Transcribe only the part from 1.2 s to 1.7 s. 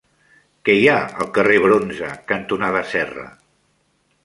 al carrer